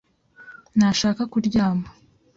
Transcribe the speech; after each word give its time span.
ntashaka 0.77 1.21
kuryama. 1.31 1.87